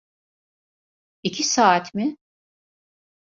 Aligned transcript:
İki 1.23 1.43
saat 1.43 1.93
mi? 1.93 2.17